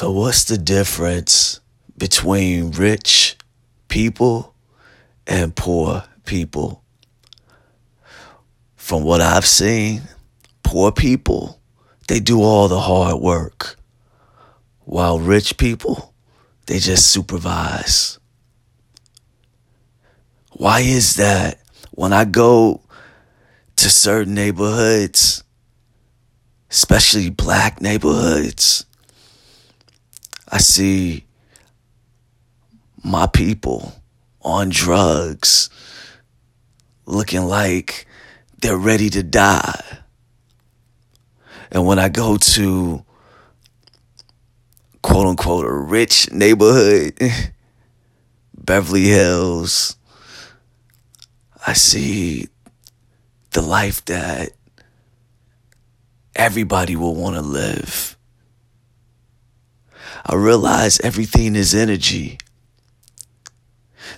[0.00, 1.60] So, what's the difference
[1.98, 3.36] between rich
[3.88, 4.54] people
[5.26, 6.82] and poor people?
[8.76, 10.00] From what I've seen,
[10.62, 11.60] poor people,
[12.08, 13.76] they do all the hard work,
[14.86, 16.14] while rich people,
[16.64, 18.18] they just supervise.
[20.52, 21.60] Why is that?
[21.90, 22.80] When I go
[23.76, 25.44] to certain neighborhoods,
[26.70, 28.86] especially black neighborhoods,
[30.50, 31.26] I see
[33.04, 33.94] my people
[34.42, 35.70] on drugs
[37.06, 38.06] looking like
[38.60, 39.80] they're ready to die.
[41.70, 43.04] And when I go to
[45.02, 47.18] quote unquote a rich neighborhood,
[48.56, 49.96] Beverly Hills,
[51.66, 52.48] I see
[53.52, 54.50] the life that
[56.34, 58.16] everybody will want to live.
[60.30, 62.38] I realize everything is energy.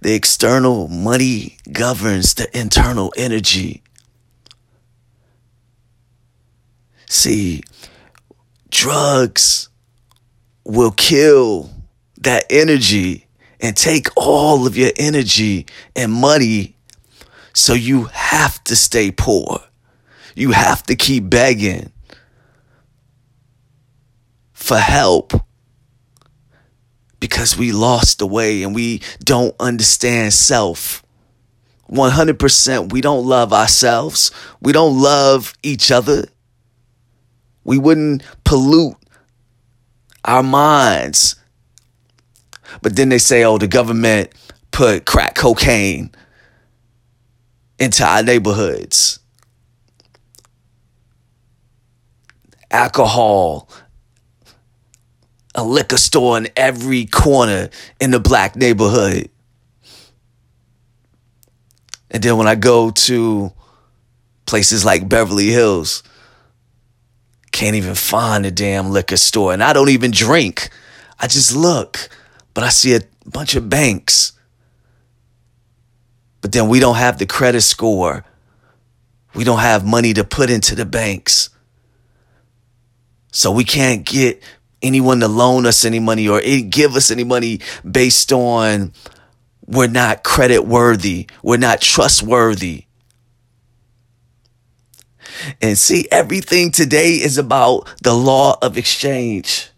[0.00, 3.84] The external money governs the internal energy.
[7.06, 7.62] See,
[8.70, 9.68] drugs
[10.64, 11.70] will kill
[12.22, 13.28] that energy
[13.60, 16.74] and take all of your energy and money.
[17.54, 19.60] So you have to stay poor.
[20.34, 21.92] You have to keep begging
[24.52, 25.34] for help
[27.20, 31.04] because we lost the way and we don't understand self.
[31.90, 34.30] 100% we don't love ourselves.
[34.60, 36.24] We don't love each other.
[37.64, 38.96] We wouldn't pollute
[40.24, 41.36] our minds.
[42.82, 44.30] But then they say, oh, the government
[44.70, 46.12] put crack cocaine
[47.78, 49.18] into our neighborhoods.
[52.70, 53.68] Alcohol,
[55.60, 57.68] a liquor store in every corner
[58.00, 59.28] in the black neighborhood.
[62.10, 63.52] And then when I go to
[64.46, 66.02] places like Beverly Hills,
[67.52, 69.52] can't even find a damn liquor store.
[69.52, 70.70] And I don't even drink.
[71.18, 72.08] I just look,
[72.54, 74.32] but I see a bunch of banks.
[76.40, 78.24] But then we don't have the credit score.
[79.34, 81.50] We don't have money to put into the banks.
[83.30, 84.42] So we can't get
[84.82, 88.92] anyone to loan us any money or give us any money based on
[89.66, 92.86] we're not credit worthy, we're not trustworthy.
[95.62, 99.70] And see, everything today is about the law of exchange.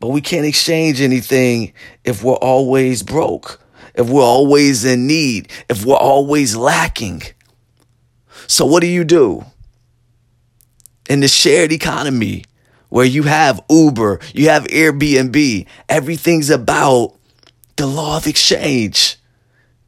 [0.00, 1.72] But we can't exchange anything
[2.04, 3.60] if we're always broke,
[3.94, 7.22] if we're always in need, if we're always lacking.
[8.46, 9.44] So, what do you do?
[11.08, 12.44] In the shared economy,
[12.94, 17.16] where you have Uber, you have Airbnb, everything's about
[17.74, 19.16] the law of exchange.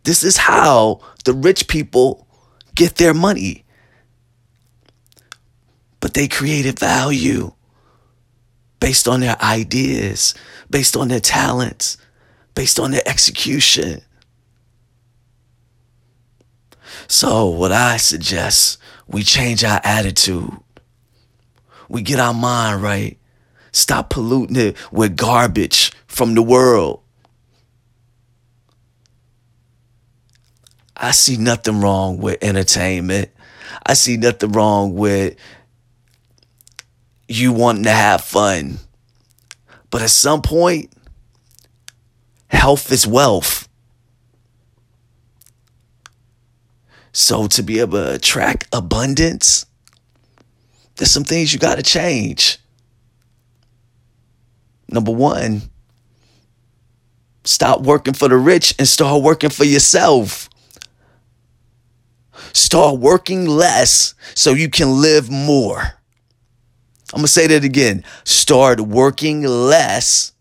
[0.03, 2.27] This is how the rich people
[2.75, 3.65] get their money.
[6.01, 7.53] But they created value
[8.81, 10.35] based on their ideas,
[10.69, 11.99] based on their talents,
[12.57, 14.03] based on their execution.
[17.07, 20.59] So, what I suggest, we change our attitude
[21.89, 23.19] we get our mind right.
[23.73, 27.03] Stop polluting it with garbage from the world.
[30.97, 33.31] I see nothing wrong with entertainment.
[33.85, 35.37] I see nothing wrong with
[37.29, 38.79] you wanting to have fun.
[39.91, 40.91] But at some point,
[42.49, 43.69] health is wealth.
[47.13, 49.66] So to be able to attract abundance,
[50.97, 52.59] there's some things you got to change.
[54.89, 55.63] Number one,
[57.45, 60.49] stop working for the rich and start working for yourself.
[62.53, 65.81] Start working less so you can live more.
[67.13, 68.05] I'm going to say that again.
[68.25, 70.33] Start working less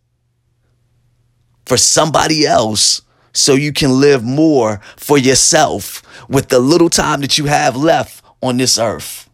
[1.66, 3.02] for somebody else
[3.34, 8.24] so you can live more for yourself with the little time that you have left
[8.42, 9.25] on this earth.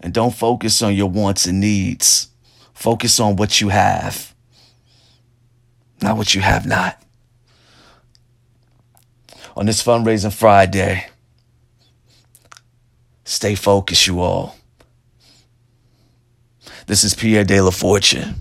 [0.00, 2.28] And don't focus on your wants and needs.
[2.72, 4.34] Focus on what you have,
[6.00, 7.02] not what you have not.
[9.56, 11.08] On this fundraising Friday,
[13.24, 14.54] stay focused, you all.
[16.86, 18.36] This is Pierre de la Fortune.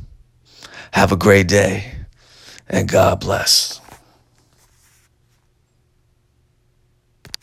[0.91, 1.95] Have a great day
[2.69, 3.81] and God bless.